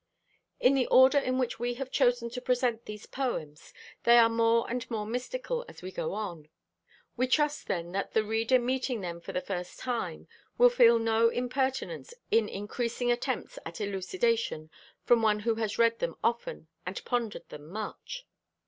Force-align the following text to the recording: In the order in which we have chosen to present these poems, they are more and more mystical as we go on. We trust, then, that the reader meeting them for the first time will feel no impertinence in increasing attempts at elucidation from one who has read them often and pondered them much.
In 0.59 0.73
the 0.73 0.87
order 0.87 1.19
in 1.19 1.37
which 1.37 1.59
we 1.59 1.75
have 1.75 1.91
chosen 1.91 2.31
to 2.31 2.41
present 2.41 2.85
these 2.85 3.05
poems, 3.05 3.71
they 4.01 4.17
are 4.17 4.29
more 4.29 4.67
and 4.67 4.89
more 4.89 5.05
mystical 5.05 5.63
as 5.69 5.83
we 5.83 5.91
go 5.91 6.13
on. 6.13 6.49
We 7.17 7.27
trust, 7.27 7.67
then, 7.67 7.91
that 7.91 8.13
the 8.13 8.23
reader 8.23 8.57
meeting 8.57 9.01
them 9.01 9.21
for 9.21 9.31
the 9.31 9.41
first 9.41 9.77
time 9.79 10.27
will 10.57 10.71
feel 10.71 10.97
no 10.97 11.29
impertinence 11.29 12.15
in 12.31 12.49
increasing 12.49 13.11
attempts 13.11 13.59
at 13.63 13.79
elucidation 13.79 14.71
from 15.03 15.21
one 15.21 15.41
who 15.41 15.53
has 15.61 15.77
read 15.77 15.99
them 15.99 16.15
often 16.23 16.67
and 16.83 17.05
pondered 17.05 17.47
them 17.49 17.67
much. 17.69 18.25